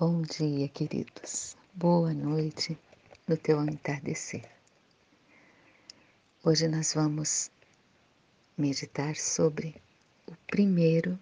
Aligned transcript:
Bom 0.00 0.22
dia, 0.22 0.66
queridos. 0.66 1.58
Boa 1.74 2.14
noite 2.14 2.78
no 3.28 3.36
teu 3.36 3.62
entardecer. 3.62 4.48
Hoje 6.42 6.66
nós 6.68 6.94
vamos 6.94 7.50
meditar 8.56 9.14
sobre 9.14 9.74
o 10.26 10.32
primeiro 10.46 11.20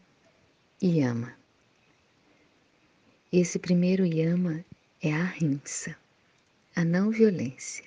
yama. 0.80 1.36
Esse 3.32 3.58
primeiro 3.58 4.06
yama 4.06 4.64
é 5.02 5.12
a 5.12 5.24
rinça, 5.24 5.96
a 6.76 6.84
não 6.84 7.10
violência. 7.10 7.84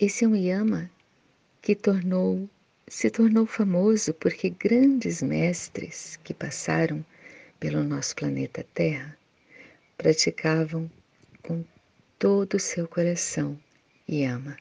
Esse 0.00 0.24
é 0.24 0.26
um 0.26 0.34
yama 0.34 0.90
que 1.60 1.76
tornou, 1.76 2.48
se 2.86 3.10
tornou 3.10 3.44
famoso 3.44 4.14
porque 4.14 4.48
grandes 4.48 5.20
mestres 5.20 6.18
que 6.24 6.32
passaram 6.32 7.04
pelo 7.60 7.82
nosso 7.82 8.14
planeta 8.14 8.64
Terra 8.74 9.16
praticavam 9.96 10.90
com 11.42 11.64
todo 12.18 12.54
o 12.54 12.60
seu 12.60 12.86
coração 12.86 13.58
e 14.06 14.24
ama. 14.24 14.56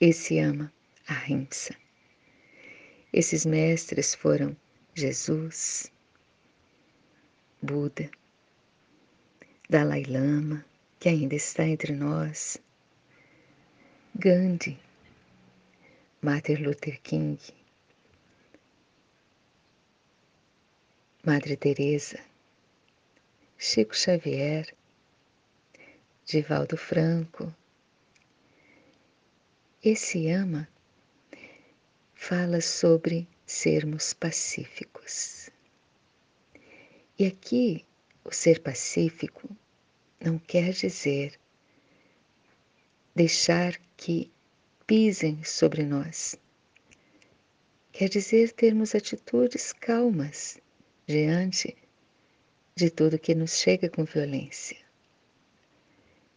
Esse 0.00 0.38
ama 0.38 0.72
a 1.08 1.14
rinça. 1.14 1.74
Esses 3.12 3.46
mestres 3.46 4.14
foram 4.14 4.56
Jesus, 4.94 5.90
Buda, 7.62 8.10
Dalai 9.68 10.04
Lama, 10.04 10.64
que 11.00 11.08
ainda 11.08 11.34
está 11.34 11.66
entre 11.66 11.92
nós, 11.92 12.58
Gandhi, 14.14 14.78
Martin 16.22 16.54
Luther 16.56 17.00
King, 17.02 17.38
Madre 21.24 21.56
Teresa, 21.56 22.20
Chico 23.58 23.96
Xavier, 23.96 24.76
Divaldo 26.26 26.76
Franco. 26.76 27.52
Esse 29.82 30.28
ama 30.28 30.68
fala 32.14 32.60
sobre 32.60 33.26
sermos 33.46 34.12
pacíficos. 34.12 35.48
E 37.18 37.24
aqui 37.24 37.82
o 38.22 38.30
ser 38.30 38.60
pacífico 38.60 39.48
não 40.20 40.38
quer 40.38 40.72
dizer 40.72 41.40
deixar 43.14 43.80
que 43.96 44.30
pisem 44.86 45.42
sobre 45.42 45.82
nós. 45.82 46.36
Quer 47.90 48.10
dizer 48.10 48.52
termos 48.52 48.94
atitudes 48.94 49.72
calmas 49.72 50.58
diante 51.06 51.74
de 52.78 52.90
tudo 52.90 53.18
que 53.18 53.34
nos 53.34 53.58
chega 53.58 53.88
com 53.88 54.04
violência. 54.04 54.76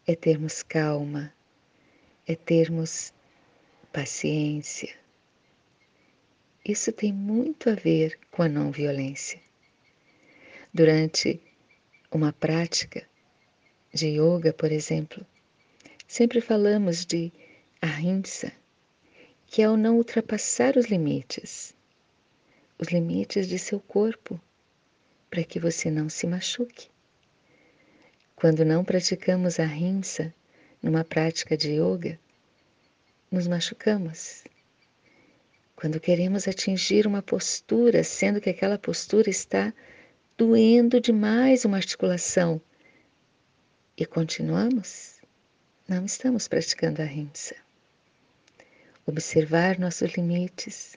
É 0.08 0.16
termos 0.16 0.64
calma, 0.64 1.34
é 2.26 2.34
termos 2.34 3.14
paciência. 3.92 4.96
Isso 6.64 6.94
tem 6.94 7.12
muito 7.12 7.70
a 7.70 7.76
ver 7.76 8.18
com 8.32 8.42
a 8.42 8.48
não 8.48 8.72
violência. 8.72 9.38
Durante 10.74 11.42
uma 12.10 12.32
prática 12.32 13.06
de 13.94 14.08
yoga, 14.08 14.54
por 14.54 14.72
exemplo, 14.72 15.28
sempre 16.08 16.40
falamos 16.40 17.06
de 17.06 17.34
ahimsa, 17.82 18.54
que 19.46 19.62
é 19.62 19.70
o 19.70 19.76
não 19.76 19.98
ultrapassar 19.98 20.78
os 20.78 20.86
limites, 20.86 21.76
os 22.78 22.88
limites 22.88 23.46
de 23.46 23.60
seu 23.60 23.82
corpo, 23.82 24.40
para 25.30 25.44
que 25.44 25.60
você 25.60 25.92
não 25.92 26.10
se 26.10 26.26
machuque. 26.26 26.90
Quando 28.36 28.64
não 28.64 28.84
praticamos 28.84 29.60
a 29.60 29.66
rinsa 29.66 30.34
numa 30.82 31.04
prática 31.04 31.58
de 31.58 31.74
yoga, 31.74 32.20
nos 33.32 33.48
machucamos. 33.48 34.44
Quando 35.76 36.00
queremos 36.00 36.48
atingir 36.48 37.06
uma 37.06 37.22
postura, 37.22 38.04
sendo 38.04 38.42
que 38.42 38.50
aquela 38.50 38.78
postura 38.78 39.30
está 39.30 39.74
doendo 40.38 41.00
demais 41.00 41.66
uma 41.66 41.78
articulação, 41.78 42.62
e 43.98 44.06
continuamos, 44.06 45.20
não 45.86 46.06
estamos 46.06 46.48
praticando 46.48 47.02
a 47.02 47.06
rinsa. 47.06 47.56
Observar 49.06 49.78
nossos 49.78 50.14
limites, 50.14 50.96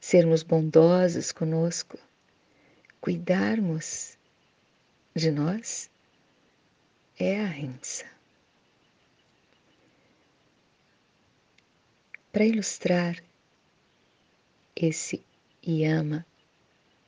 sermos 0.00 0.44
bondosos 0.44 1.32
conosco, 1.32 1.98
cuidarmos 3.00 4.16
de 5.14 5.30
nós 5.30 5.90
é 7.18 7.40
a 7.40 7.46
rinça. 7.46 8.04
Para 12.32 12.44
ilustrar 12.44 13.22
esse 14.74 15.24
yama, 15.66 16.26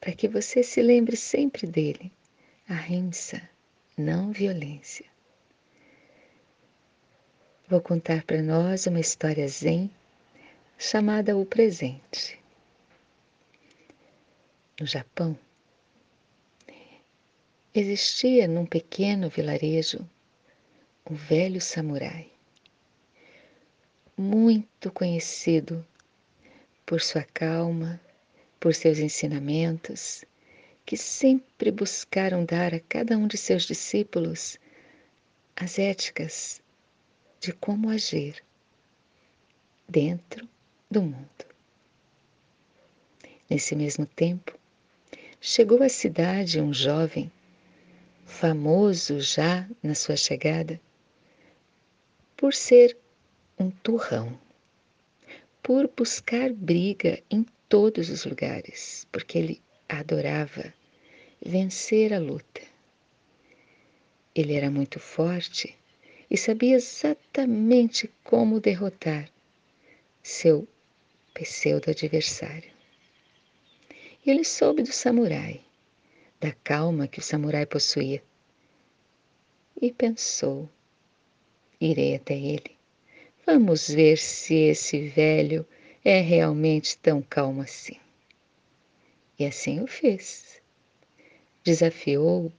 para 0.00 0.12
que 0.12 0.26
você 0.26 0.62
se 0.62 0.80
lembre 0.80 1.16
sempre 1.16 1.66
dele, 1.66 2.10
a 2.68 2.74
rinça, 2.74 3.42
não 3.96 4.32
violência. 4.32 5.04
Vou 7.68 7.82
contar 7.82 8.22
para 8.24 8.40
nós 8.40 8.86
uma 8.86 9.00
história 9.00 9.46
zen 9.46 9.90
chamada 10.78 11.36
O 11.36 11.44
Presente. 11.44 12.38
No 14.80 14.86
Japão, 14.86 15.38
Existia 17.80 18.48
num 18.48 18.66
pequeno 18.66 19.30
vilarejo 19.30 20.04
um 21.08 21.14
velho 21.14 21.60
samurai, 21.60 22.28
muito 24.16 24.90
conhecido 24.90 25.86
por 26.84 27.00
sua 27.00 27.22
calma, 27.22 28.00
por 28.58 28.74
seus 28.74 28.98
ensinamentos, 28.98 30.24
que 30.84 30.96
sempre 30.96 31.70
buscaram 31.70 32.44
dar 32.44 32.74
a 32.74 32.80
cada 32.80 33.16
um 33.16 33.28
de 33.28 33.36
seus 33.36 33.62
discípulos 33.62 34.58
as 35.54 35.78
éticas 35.78 36.60
de 37.38 37.52
como 37.52 37.90
agir 37.90 38.42
dentro 39.88 40.48
do 40.90 41.00
mundo. 41.00 41.46
Nesse 43.48 43.76
mesmo 43.76 44.04
tempo, 44.04 44.58
chegou 45.40 45.80
à 45.80 45.88
cidade 45.88 46.60
um 46.60 46.74
jovem 46.74 47.30
famoso 48.28 49.20
já 49.20 49.66
na 49.82 49.94
sua 49.94 50.14
chegada, 50.14 50.78
por 52.36 52.54
ser 52.54 52.96
um 53.58 53.70
turrão, 53.70 54.38
por 55.62 55.90
buscar 55.96 56.52
briga 56.52 57.20
em 57.30 57.44
todos 57.68 58.10
os 58.10 58.24
lugares, 58.24 59.08
porque 59.10 59.38
ele 59.38 59.62
adorava 59.88 60.72
vencer 61.44 62.12
a 62.12 62.18
luta. 62.20 62.60
Ele 64.34 64.54
era 64.54 64.70
muito 64.70 65.00
forte 65.00 65.76
e 66.30 66.36
sabia 66.36 66.76
exatamente 66.76 68.08
como 68.22 68.60
derrotar 68.60 69.28
seu 70.22 70.68
pseudo-adversário. 71.34 72.70
Ele 74.24 74.44
soube 74.44 74.82
do 74.82 74.92
samurai 74.92 75.64
da 76.40 76.52
calma 76.52 77.08
que 77.08 77.18
o 77.18 77.22
samurai 77.22 77.66
possuía. 77.66 78.22
E 79.80 79.92
pensou: 79.92 80.68
irei 81.80 82.16
até 82.16 82.34
ele. 82.34 82.76
Vamos 83.46 83.88
ver 83.88 84.18
se 84.18 84.54
esse 84.54 85.08
velho 85.08 85.66
é 86.04 86.20
realmente 86.20 86.98
tão 86.98 87.22
calmo 87.22 87.62
assim. 87.62 87.98
E 89.38 89.46
assim 89.46 89.80
o 89.80 89.86
fez. 89.86 90.60
Desafiou 91.64 92.52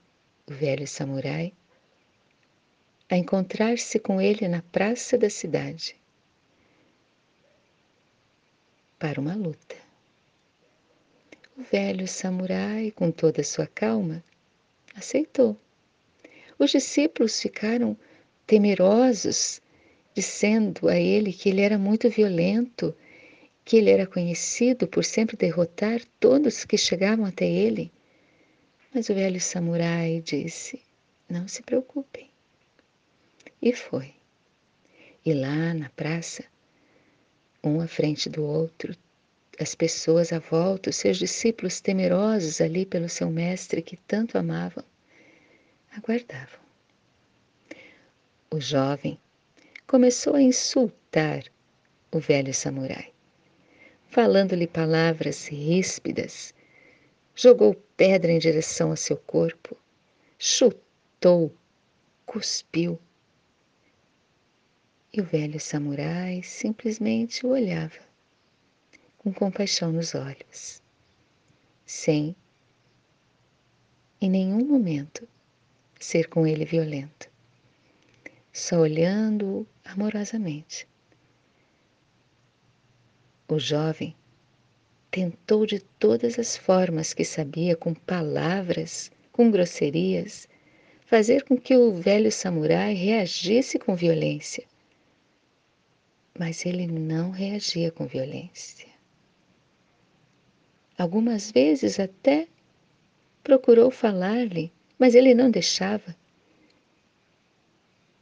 o 0.47 0.53
velho 0.53 0.87
samurai 0.87 1.53
a 3.09 3.17
encontrar-se 3.17 3.99
com 3.99 4.21
ele 4.21 4.47
na 4.47 4.61
praça 4.61 5.17
da 5.17 5.29
cidade 5.29 5.99
para 8.99 9.19
uma 9.19 9.33
luta. 9.33 9.75
O 11.59 11.61
velho 11.61 12.07
samurai, 12.07 12.89
com 12.89 13.11
toda 13.11 13.41
a 13.41 13.43
sua 13.43 13.67
calma, 13.67 14.23
aceitou. 14.95 15.57
Os 16.57 16.71
discípulos 16.71 17.41
ficaram 17.41 17.97
temerosos, 18.47 19.61
dizendo 20.15 20.87
a 20.87 20.95
ele 20.95 21.33
que 21.33 21.49
ele 21.49 21.59
era 21.59 21.77
muito 21.77 22.09
violento, 22.09 22.95
que 23.65 23.75
ele 23.75 23.89
era 23.89 24.07
conhecido 24.07 24.87
por 24.87 25.03
sempre 25.03 25.35
derrotar 25.35 25.99
todos 26.17 26.63
que 26.63 26.77
chegavam 26.77 27.25
até 27.25 27.45
ele. 27.45 27.91
Mas 28.95 29.09
o 29.09 29.13
velho 29.13 29.41
samurai 29.41 30.21
disse: 30.21 30.81
Não 31.27 31.45
se 31.45 31.61
preocupem. 31.61 32.29
E 33.61 33.73
foi. 33.73 34.13
E 35.25 35.33
lá 35.33 35.73
na 35.73 35.89
praça, 35.89 36.45
um 37.61 37.81
à 37.81 37.87
frente 37.87 38.29
do 38.29 38.45
outro, 38.45 38.95
as 39.59 39.75
pessoas 39.75 40.31
à 40.31 40.39
volta, 40.39 40.89
os 40.89 40.95
seus 40.95 41.17
discípulos 41.17 41.81
temerosos 41.81 42.61
ali 42.61 42.85
pelo 42.85 43.09
seu 43.09 43.29
mestre 43.29 43.81
que 43.81 43.97
tanto 43.97 44.37
amavam, 44.37 44.85
aguardavam. 45.91 46.59
O 48.49 48.59
jovem 48.61 49.19
começou 49.85 50.35
a 50.35 50.41
insultar 50.41 51.43
o 52.09 52.19
velho 52.19 52.53
samurai, 52.53 53.11
falando-lhe 54.07 54.65
palavras 54.65 55.47
ríspidas, 55.47 56.53
jogou 57.35 57.75
pedra 57.97 58.31
em 58.31 58.39
direção 58.39 58.93
a 58.93 58.95
seu 58.95 59.17
corpo, 59.17 59.75
chutou, 60.37 61.53
cuspiu. 62.25 62.97
E 65.11 65.19
o 65.19 65.23
velho 65.25 65.59
samurai 65.59 66.41
simplesmente 66.43 67.45
o 67.45 67.49
olhava, 67.49 68.08
com 69.19 69.33
compaixão 69.33 69.91
nos 69.91 70.15
olhos, 70.15 70.81
sem, 71.85 72.35
em 74.21 74.29
nenhum 74.29 74.65
momento, 74.65 75.27
ser 75.99 76.29
com 76.29 76.47
ele 76.47 76.63
violento, 76.63 77.29
só 78.51 78.77
olhando-o 78.79 79.67
amorosamente. 79.83 80.87
O 83.47 83.59
jovem 83.59 84.15
tentou 85.11 85.65
de 85.65 85.79
todas 85.79 86.39
as 86.39 86.55
formas 86.55 87.13
que 87.13 87.25
sabia, 87.25 87.75
com 87.75 87.93
palavras, 87.93 89.11
com 89.33 89.51
grosserias, 89.51 90.47
fazer 91.05 91.43
com 91.43 91.57
que 91.57 91.75
o 91.75 91.91
velho 91.93 92.31
samurai 92.31 92.93
reagisse 92.93 93.77
com 93.77 93.95
violência. 93.95 94.63
Mas 96.37 96.65
ele 96.65 96.87
não 96.87 97.31
reagia 97.31 97.91
com 97.91 98.05
violência. 98.05 98.88
Algumas 100.99 101.49
vezes 101.49 101.97
até 101.97 102.45
procurou 103.41 103.89
falar-lhe, 103.89 104.69
mas 104.99 105.15
ele 105.15 105.33
não 105.33 105.49
deixava. 105.49 106.13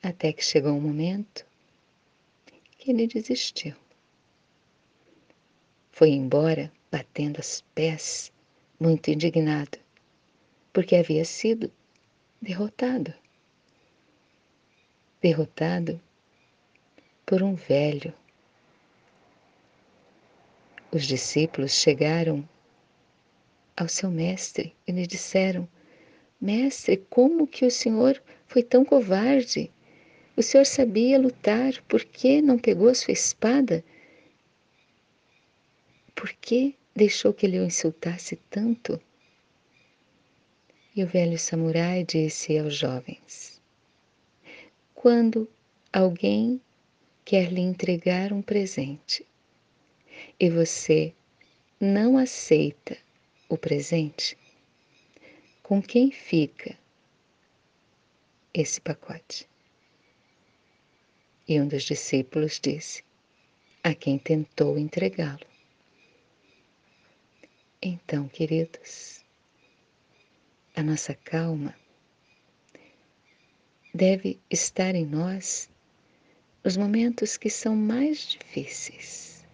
Até 0.03 0.31
que 0.31 0.45
chegou 0.45 0.74
um 0.74 0.79
momento 0.79 1.44
que 2.77 2.91
ele 2.91 3.07
desistiu. 3.07 3.75
Foi 5.91 6.12
embora 6.12 6.71
batendo 6.91 7.39
os 7.39 7.63
pés, 7.74 8.31
muito 8.79 9.09
indignado, 9.09 9.79
porque 10.71 10.95
havia 10.95 11.25
sido 11.25 11.71
derrotado. 12.39 13.12
Derrotado 15.19 16.00
por 17.25 17.41
um 17.41 17.56
velho. 17.56 18.13
Os 20.91 21.07
discípulos 21.07 21.71
chegaram 21.71 22.47
ao 23.77 23.88
seu 23.88 24.09
mestre 24.09 24.75
e 24.88 24.91
lhe 24.91 25.06
disseram: 25.06 25.69
Mestre, 26.41 26.97
como 27.09 27.45
que 27.45 27.63
o 27.63 27.71
senhor 27.71 28.21
foi 28.47 28.63
tão 28.63 28.83
covarde? 28.83 29.71
O 30.35 30.41
senhor 30.41 30.65
sabia 30.65 31.19
lutar, 31.19 31.81
por 31.88 32.03
que 32.03 32.41
não 32.41 32.57
pegou 32.57 32.89
a 32.89 32.95
sua 32.95 33.12
espada? 33.12 33.83
Por 36.15 36.33
que 36.33 36.75
deixou 36.95 37.33
que 37.33 37.45
ele 37.45 37.59
o 37.59 37.63
insultasse 37.65 38.35
tanto? 38.50 39.00
E 40.95 41.03
o 41.03 41.07
velho 41.07 41.38
samurai 41.38 42.03
disse 42.03 42.57
aos 42.57 42.75
jovens: 42.75 43.62
Quando 44.95 45.47
alguém 45.94 46.59
quer 47.24 47.51
lhe 47.51 47.62
entregar 47.62 48.33
um 48.33 48.41
presente 48.41 49.25
e 50.39 50.50
você 50.50 51.13
não 51.79 52.18
aceita 52.18 52.97
o 53.49 53.57
presente, 53.57 54.38
com 55.63 55.81
quem 55.81 56.11
fica 56.11 56.77
esse 58.53 58.79
pacote? 58.81 59.47
E 61.47 61.59
um 61.61 61.67
dos 61.67 61.83
discípulos 61.83 62.59
disse: 62.59 63.03
A 63.83 63.94
quem 63.94 64.17
tentou 64.17 64.77
entregá-lo. 64.77 65.47
Então, 67.81 68.27
queridos, 68.27 69.23
a 70.75 70.83
nossa 70.83 71.13
calma 71.13 71.75
deve 73.93 74.39
estar 74.50 74.93
em 74.93 75.05
nós 75.05 75.69
nos 76.63 76.75
momentos 76.75 77.38
que 77.38 77.50
são 77.50 77.75
mais 77.75 78.27
difíceis. 78.27 79.45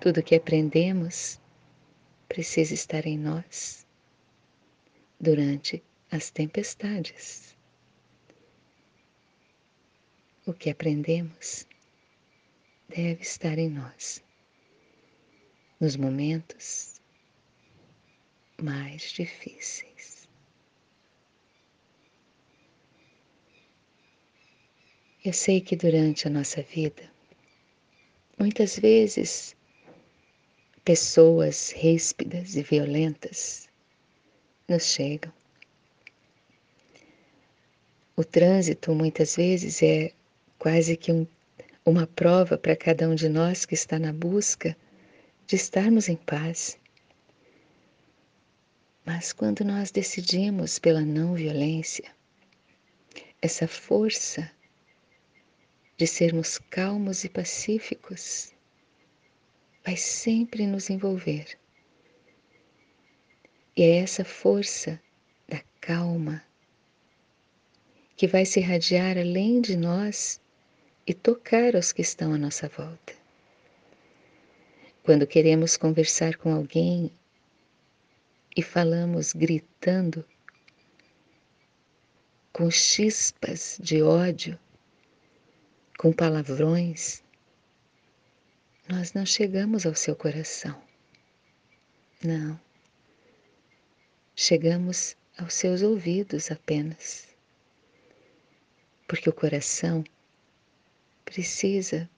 Tudo 0.00 0.22
que 0.22 0.34
aprendemos 0.34 1.40
precisa 2.30 2.72
estar 2.72 3.06
em 3.06 3.18
nós 3.18 3.84
durante 5.18 5.82
as 6.12 6.30
tempestades. 6.30 7.56
O 10.46 10.54
que 10.54 10.70
aprendemos 10.70 11.66
deve 12.88 13.20
estar 13.20 13.58
em 13.58 13.68
nós 13.68 14.22
nos 15.80 15.96
momentos 15.96 17.00
mais 18.62 19.10
difíceis. 19.10 20.28
Eu 25.24 25.32
sei 25.32 25.60
que 25.60 25.74
durante 25.74 26.28
a 26.28 26.30
nossa 26.30 26.62
vida, 26.62 27.10
muitas 28.38 28.78
vezes, 28.78 29.56
pessoas 30.84 31.72
ríspidas 31.72 32.56
e 32.56 32.62
violentas 32.62 33.68
nos 34.68 34.84
chegam. 34.84 35.32
O 38.16 38.24
trânsito 38.24 38.94
muitas 38.94 39.36
vezes 39.36 39.82
é 39.82 40.12
quase 40.58 40.96
que 40.96 41.12
um, 41.12 41.26
uma 41.84 42.06
prova 42.06 42.58
para 42.58 42.76
cada 42.76 43.08
um 43.08 43.14
de 43.14 43.28
nós 43.28 43.64
que 43.64 43.74
está 43.74 43.98
na 43.98 44.12
busca 44.12 44.76
de 45.46 45.56
estarmos 45.56 46.08
em 46.08 46.16
paz. 46.16 46.78
Mas 49.04 49.32
quando 49.32 49.64
nós 49.64 49.90
decidimos 49.90 50.78
pela 50.78 51.00
não 51.00 51.34
violência, 51.34 52.14
essa 53.42 53.66
força 53.66 54.50
de 55.96 56.06
sermos 56.06 56.58
calmos 56.58 57.24
e 57.24 57.28
pacíficos 57.28 58.52
vai 59.84 59.96
sempre 59.96 60.66
nos 60.66 60.90
envolver. 60.90 61.58
E 63.76 63.82
é 63.82 63.96
essa 63.98 64.24
força 64.24 65.00
da 65.48 65.62
calma 65.80 66.44
que 68.16 68.26
vai 68.26 68.44
se 68.44 68.60
irradiar 68.60 69.16
além 69.16 69.60
de 69.60 69.76
nós 69.76 70.40
e 71.06 71.14
tocar 71.14 71.74
aos 71.74 71.92
que 71.92 72.02
estão 72.02 72.34
à 72.34 72.38
nossa 72.38 72.68
volta. 72.68 73.14
Quando 75.02 75.26
queremos 75.26 75.76
conversar 75.76 76.36
com 76.36 76.52
alguém 76.52 77.10
e 78.54 78.62
falamos 78.62 79.32
gritando, 79.32 80.24
com 82.52 82.70
chispas 82.70 83.78
de 83.80 84.02
ódio, 84.02 84.58
com 85.96 86.12
palavrões, 86.12 87.22
nós 88.90 89.12
não 89.12 89.24
chegamos 89.24 89.86
ao 89.86 89.94
seu 89.94 90.16
coração. 90.16 90.82
Não. 92.24 92.60
Chegamos 94.34 95.16
aos 95.38 95.54
seus 95.54 95.80
ouvidos 95.80 96.50
apenas. 96.50 97.28
Porque 99.06 99.30
o 99.30 99.32
coração 99.32 100.02
precisa 101.24 102.10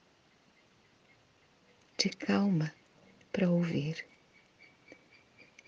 de 1.97 2.09
calma 2.09 2.73
para 3.31 3.49
ouvir, 3.49 4.03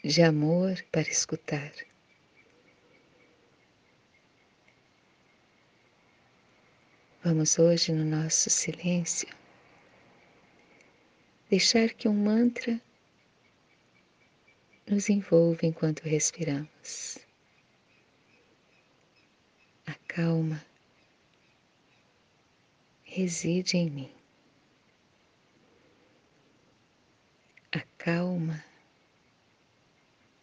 de 0.03 0.23
amor 0.23 0.83
para 0.91 1.07
escutar. 1.07 1.71
Vamos 7.23 7.59
hoje 7.59 7.91
no 7.91 8.05
nosso 8.05 8.49
silêncio 8.49 9.44
deixar 11.49 11.89
que 11.93 12.07
um 12.07 12.13
mantra 12.13 12.81
nos 14.87 15.09
envolva 15.09 15.65
enquanto 15.65 16.01
respiramos. 16.01 17.17
A 19.85 19.93
calma 20.07 20.65
reside 23.03 23.77
em 23.77 23.89
mim. 23.89 24.11
A 27.71 27.81
calma 27.97 28.63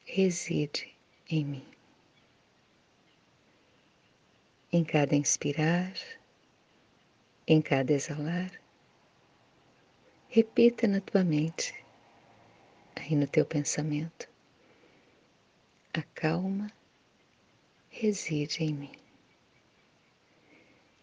reside 0.05 0.95
em 1.29 1.45
mim. 1.45 1.67
Em 4.73 4.85
cada 4.85 5.15
inspirar, 5.15 5.93
em 7.47 7.61
cada 7.61 7.93
exalar, 7.93 8.62
repita 10.35 10.89
na 10.89 10.99
tua 10.99 11.23
mente, 11.23 11.75
aí 12.97 13.15
no 13.15 13.27
teu 13.27 13.45
pensamento, 13.45 14.27
a 15.93 16.01
calma 16.15 16.73
reside 17.91 18.65
em 18.65 18.73
mim. 18.73 18.93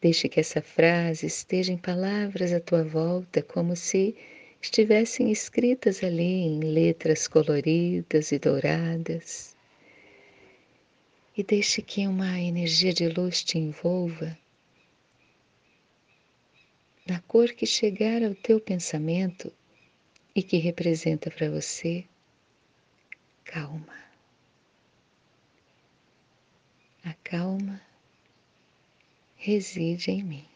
Deixe 0.01 0.27
que 0.27 0.39
essa 0.39 0.63
frase 0.63 1.27
esteja 1.27 1.71
em 1.71 1.77
palavras 1.77 2.51
à 2.51 2.59
tua 2.59 2.83
volta, 2.83 3.43
como 3.43 3.75
se 3.75 4.15
estivessem 4.59 5.31
escritas 5.31 6.03
ali 6.03 6.47
em 6.47 6.61
letras 6.61 7.27
coloridas 7.27 8.31
e 8.31 8.39
douradas. 8.39 9.55
E 11.37 11.43
deixe 11.43 11.83
que 11.83 12.07
uma 12.07 12.39
energia 12.39 12.91
de 12.91 13.07
luz 13.07 13.43
te 13.43 13.59
envolva 13.59 14.35
na 17.09 17.19
cor 17.21 17.53
que 17.53 17.65
chegar 17.65 18.23
ao 18.23 18.35
teu 18.35 18.59
pensamento 18.59 19.51
e 20.35 20.43
que 20.43 20.57
representa 20.57 21.31
para 21.31 21.49
você 21.49 22.05
calma. 23.43 23.97
A 27.03 27.13
calma 27.23 27.81
reside 29.35 30.11
em 30.11 30.23
mim. 30.23 30.48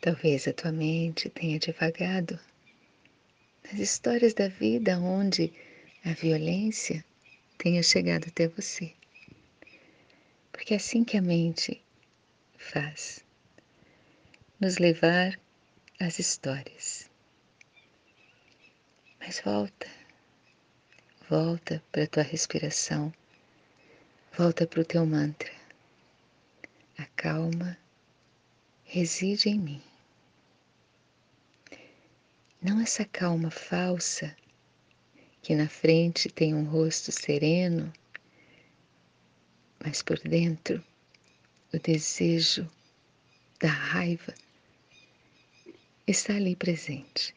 Talvez 0.00 0.48
a 0.48 0.52
tua 0.54 0.72
mente 0.72 1.28
tenha 1.28 1.58
divagado 1.58 2.40
nas 3.64 3.78
histórias 3.78 4.32
da 4.32 4.48
vida 4.48 4.98
onde 4.98 5.52
a 6.02 6.14
violência 6.14 7.04
tenha 7.58 7.82
chegado 7.82 8.26
até 8.26 8.48
você. 8.48 8.94
Porque 10.50 10.72
é 10.72 10.78
assim 10.78 11.04
que 11.04 11.18
a 11.18 11.22
mente 11.22 11.82
faz 12.56 13.22
nos 14.58 14.78
levar 14.78 15.38
às 15.98 16.18
histórias. 16.18 17.10
Mas 19.18 19.38
volta, 19.40 19.86
volta 21.28 21.84
para 21.92 22.04
a 22.04 22.06
tua 22.06 22.22
respiração, 22.22 23.12
volta 24.32 24.66
para 24.66 24.80
o 24.80 24.84
teu 24.84 25.04
mantra. 25.04 25.52
Acalma, 26.96 27.76
reside 28.84 29.50
em 29.50 29.58
mim. 29.58 29.89
Não 32.62 32.78
essa 32.78 33.06
calma 33.06 33.50
falsa 33.50 34.36
que 35.40 35.54
na 35.54 35.66
frente 35.66 36.28
tem 36.28 36.54
um 36.54 36.64
rosto 36.64 37.10
sereno, 37.10 37.90
mas 39.82 40.02
por 40.02 40.18
dentro 40.18 40.84
o 41.72 41.78
desejo 41.78 42.70
da 43.58 43.68
raiva 43.68 44.34
está 46.06 46.34
ali 46.34 46.54
presente. 46.54 47.34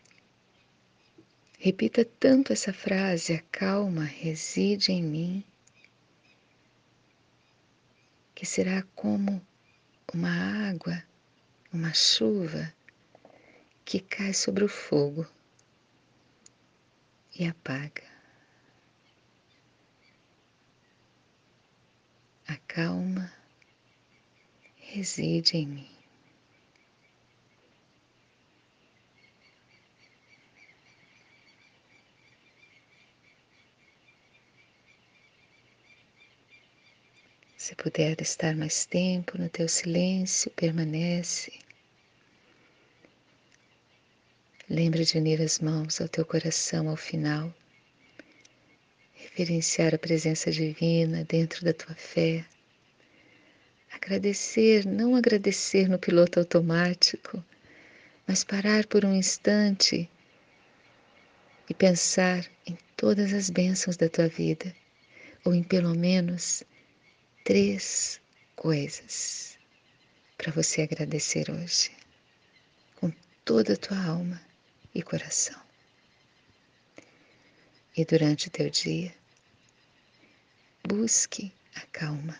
Repita 1.57 2.03
tanto 2.03 2.51
essa 2.51 2.73
frase: 2.73 3.31
a 3.33 3.41
calma 3.43 4.03
reside 4.03 4.91
em 4.91 5.01
mim, 5.01 5.43
que 8.35 8.45
será 8.45 8.83
como 8.93 9.41
uma 10.13 10.67
água, 10.69 11.01
uma 11.71 11.93
chuva 11.93 12.73
que 13.85 13.99
cai 13.99 14.33
sobre 14.33 14.63
o 14.63 14.69
fogo 14.69 15.27
e 17.37 17.45
apaga. 17.45 18.03
A 22.47 22.57
calma 22.67 23.33
reside 24.75 25.57
em 25.57 25.67
mim. 25.67 25.93
Se 37.57 37.75
puder 37.75 38.21
estar 38.21 38.55
mais 38.55 38.85
tempo 38.85 39.37
no 39.37 39.47
teu 39.49 39.69
silêncio, 39.69 40.51
permanece. 40.51 41.53
Lembre 44.73 45.05
de 45.05 45.19
unir 45.19 45.39
as 45.39 45.59
mãos 45.59 46.01
ao 46.01 46.07
teu 46.07 46.25
coração 46.25 46.89
ao 46.89 46.97
final, 46.97 47.53
reverenciar 49.13 49.93
a 49.93 49.99
presença 49.99 50.49
divina 50.49 51.23
dentro 51.25 51.63
da 51.63 51.71
tua 51.71 51.93
fé, 51.93 52.43
agradecer, 53.91 54.83
não 54.83 55.15
agradecer 55.15 55.87
no 55.87 55.99
piloto 55.99 56.39
automático, 56.39 57.45
mas 58.25 58.43
parar 58.43 58.87
por 58.87 59.05
um 59.05 59.13
instante 59.13 60.09
e 61.69 61.73
pensar 61.75 62.43
em 62.65 62.75
todas 62.97 63.31
as 63.31 63.51
bênçãos 63.51 63.95
da 63.95 64.09
tua 64.09 64.27
vida, 64.27 64.75
ou 65.45 65.53
em 65.53 65.61
pelo 65.61 65.93
menos 65.93 66.63
três 67.43 68.19
coisas 68.55 69.55
para 70.35 70.51
você 70.51 70.81
agradecer 70.81 71.51
hoje, 71.51 71.91
com 72.95 73.13
toda 73.45 73.73
a 73.73 73.77
tua 73.77 74.03
alma 74.03 74.41
e 74.93 75.01
coração. 75.01 75.61
E 77.95 78.05
durante 78.05 78.47
o 78.47 78.51
teu 78.51 78.69
dia, 78.69 79.15
busque 80.87 81.53
a 81.75 81.81
calma. 81.87 82.39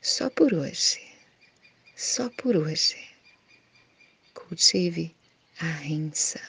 Só 0.00 0.30
por 0.30 0.52
hoje, 0.52 1.00
só 1.94 2.28
por 2.30 2.56
hoje, 2.56 2.98
cultive 4.34 5.14
a 5.60 5.64
rensa, 5.64 6.40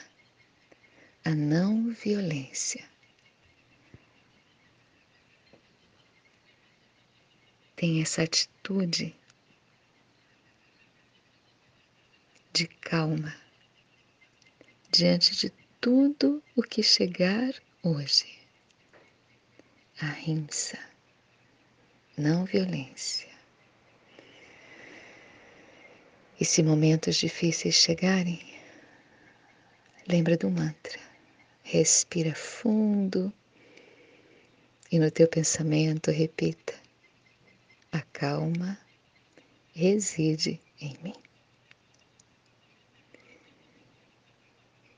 a 1.24 1.30
não 1.30 1.92
violência. 1.92 2.88
Tenha 7.76 8.02
essa 8.02 8.22
atitude 8.22 9.14
de 12.52 12.66
calma 12.66 13.47
diante 14.90 15.36
de 15.36 15.52
tudo 15.80 16.42
o 16.56 16.62
que 16.62 16.82
chegar 16.82 17.54
hoje. 17.82 18.26
Ahimsa, 20.00 20.78
não 22.16 22.44
violência. 22.44 23.28
E 26.40 26.44
se 26.44 26.62
momentos 26.62 27.16
difíceis 27.16 27.74
chegarem, 27.74 28.40
lembra 30.06 30.36
do 30.36 30.48
mantra. 30.50 30.98
Respira 31.62 32.34
fundo 32.34 33.32
e 34.90 34.98
no 34.98 35.10
teu 35.10 35.28
pensamento 35.28 36.10
repita: 36.10 36.74
a 37.92 38.00
calma 38.00 38.78
reside 39.74 40.60
em 40.80 40.96
mim. 41.02 41.27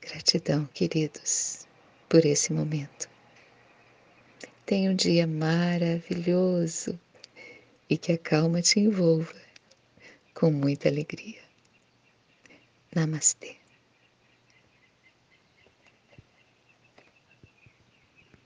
Gratidão, 0.01 0.65
queridos, 0.73 1.67
por 2.09 2.25
esse 2.25 2.51
momento. 2.51 3.07
Tenha 4.65 4.91
um 4.91 4.95
dia 4.95 5.27
maravilhoso 5.27 6.99
e 7.89 7.97
que 7.97 8.13
a 8.13 8.17
calma 8.17 8.61
te 8.61 8.79
envolva 8.79 9.39
com 10.33 10.51
muita 10.51 10.89
alegria. 10.89 11.41
Namastê. 12.95 13.60